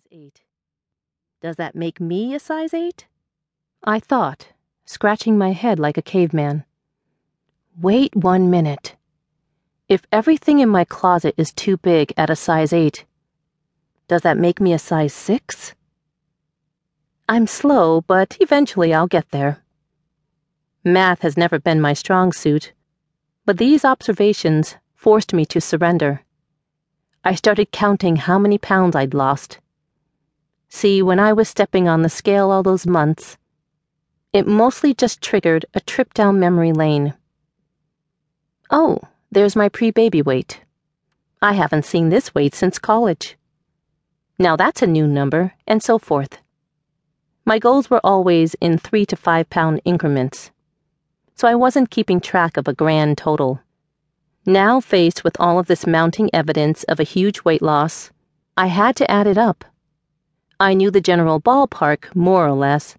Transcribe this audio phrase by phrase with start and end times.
[0.00, 0.40] size 8.
[1.42, 3.06] Does that make me a size 8?
[3.84, 4.48] I thought,
[4.86, 6.64] scratching my head like a caveman.
[7.78, 8.96] Wait one minute.
[9.88, 13.04] If everything in my closet is too big at a size 8,
[14.08, 15.74] does that make me a size 6?
[17.28, 19.62] I'm slow, but eventually I'll get there.
[20.82, 22.72] Math has never been my strong suit,
[23.44, 26.22] but these observations forced me to surrender.
[27.22, 29.58] I started counting how many pounds I'd lost.
[30.72, 33.36] See, when I was stepping on the scale all those months,
[34.32, 37.14] it mostly just triggered a trip down memory lane.
[38.70, 39.00] Oh,
[39.32, 40.60] there's my pre baby weight.
[41.42, 43.36] I haven't seen this weight since college.
[44.38, 46.38] Now that's a new number, and so forth.
[47.44, 50.52] My goals were always in three to five pound increments,
[51.34, 53.60] so I wasn't keeping track of a grand total.
[54.46, 58.12] Now, faced with all of this mounting evidence of a huge weight loss,
[58.56, 59.64] I had to add it up.
[60.62, 62.94] I knew the general ballpark, more or less,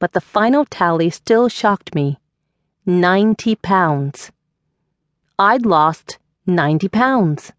[0.00, 2.18] but the final tally still shocked me
[2.84, 4.32] 90 pounds.
[5.38, 7.52] I'd lost 90 pounds.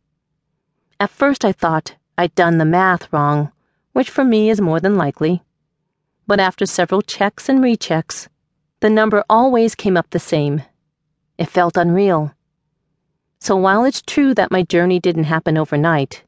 [0.99, 3.53] At first, I thought I'd done the math wrong,
[3.93, 5.43] which for me is more than likely.
[6.27, 8.27] But after several checks and rechecks,
[8.81, 10.61] the number always came up the same.
[11.37, 12.33] It felt unreal.
[13.39, 16.25] So while it's true that my journey didn't happen overnight,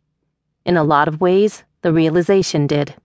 [0.63, 2.95] in a lot of ways, the realization did.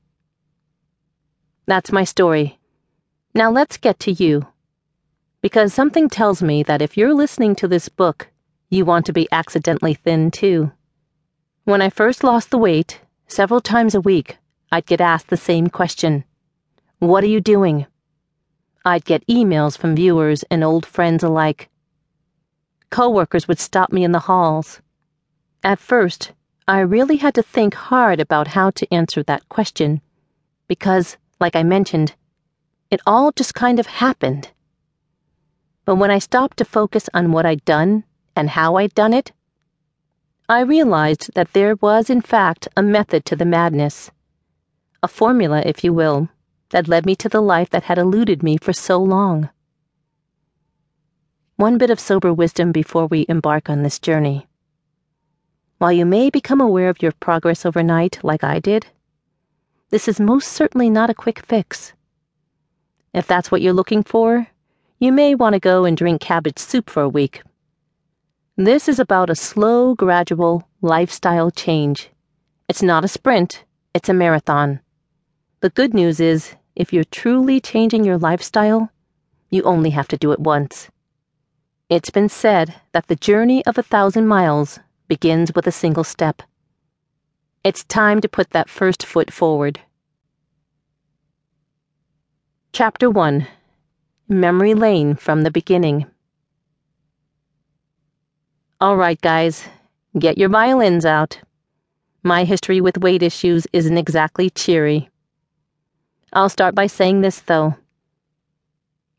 [1.66, 2.58] That's my story.
[3.34, 4.46] Now let's get to you.
[5.40, 8.28] Because something tells me that if you're listening to this book,
[8.70, 10.72] you want to be accidentally thin too.
[11.64, 14.38] When I first lost the weight, several times a week,
[14.70, 16.24] I'd get asked the same question
[16.98, 17.86] What are you doing?
[18.84, 21.70] I'd get emails from viewers and old friends alike
[22.90, 24.80] Coworkers would stop me in the halls.
[25.64, 26.30] At first,
[26.68, 30.00] I really had to think hard about how to answer that question,
[30.68, 32.14] because, like I mentioned,
[32.90, 34.50] it all just kind of happened.
[35.84, 38.05] But when I stopped to focus on what I'd done
[38.36, 39.33] and how I'd done it,
[40.48, 44.11] I realized that there was, in fact, a method to the madness.
[45.02, 46.28] A formula, if you will,
[46.70, 49.51] that led me to the life that had eluded me for so long.
[51.56, 54.46] One bit of sober wisdom before we embark on this journey.
[55.78, 58.86] While you may become aware of your progress overnight, like I did,
[59.94, 61.92] this is most certainly not a quick fix.
[63.12, 64.48] If that's what you're looking for,
[64.98, 67.42] you may want to go and drink cabbage soup for a week.
[68.56, 72.10] This is about a slow, gradual lifestyle change.
[72.68, 73.62] It's not a sprint,
[73.94, 74.80] it's a marathon.
[75.60, 78.90] The good news is, if you're truly changing your lifestyle,
[79.50, 80.88] you only have to do it once.
[81.88, 86.42] It's been said that the journey of a thousand miles begins with a single step.
[87.64, 89.80] It's time to put that first foot forward.
[92.75, 93.47] Chapter 1
[94.29, 96.05] Memory Lane from the Beginning.
[98.83, 99.67] All right, guys,
[100.19, 101.41] get your violins out.
[102.23, 105.08] My history with weight issues isn't exactly cheery.
[106.35, 107.77] I'll start by saying this, though.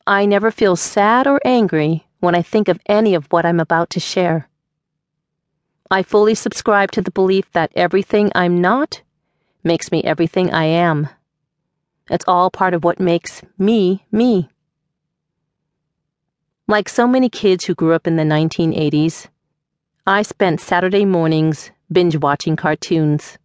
[0.05, 3.89] I never feel sad or angry when I think of any of what I'm about
[3.91, 4.47] to share.
[5.91, 9.03] I fully subscribe to the belief that everything I'm not
[9.63, 11.09] makes me everything I am.
[12.09, 14.49] It's all part of what makes me me.
[16.67, 19.27] Like so many kids who grew up in the 1980s,
[20.07, 23.37] I spent Saturday mornings binge watching cartoons.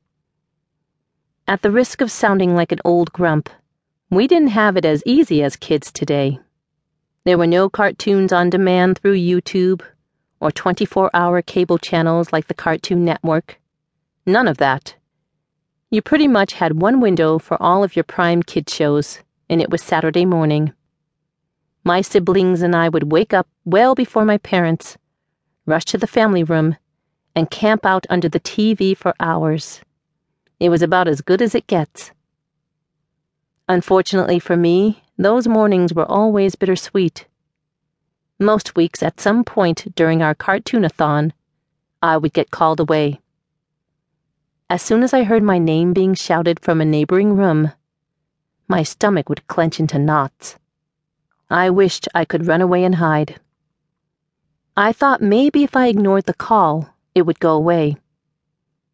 [1.46, 3.50] At the risk of sounding like an old grump,
[4.08, 6.38] we didn't have it as easy as kids today.
[7.24, 9.82] There were no cartoons on demand through YouTube
[10.40, 13.60] or 24 hour cable channels like the Cartoon Network.
[14.26, 14.96] None of that.
[15.90, 19.70] You pretty much had one window for all of your prime kid shows, and it
[19.70, 20.72] was Saturday morning.
[21.84, 24.96] My siblings and I would wake up well before my parents,
[25.66, 26.76] rush to the family room,
[27.34, 29.80] and camp out under the TV for hours.
[30.58, 32.12] It was about as good as it gets.
[33.68, 37.26] Unfortunately for me, those mornings were always bittersweet.
[38.42, 41.32] Most weeks, at some point during our cartoonathon,
[42.00, 43.20] I would get called away.
[44.70, 47.72] As soon as I heard my name being shouted from a neighboring room,
[48.66, 50.56] my stomach would clench into knots.
[51.50, 53.38] I wished I could run away and hide.
[54.74, 57.98] I thought maybe if I ignored the call, it would go away.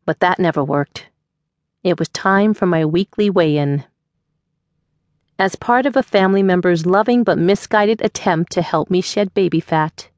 [0.05, 1.07] But that never worked.
[1.85, 3.85] It was time for my weekly weigh in
[5.39, 9.61] as part of a family member's loving but misguided attempt to help me shed baby
[9.61, 10.09] fat.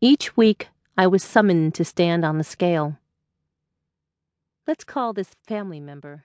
[0.00, 2.98] Each week, I was summoned to stand on the scale.
[4.66, 6.24] Let's call this family member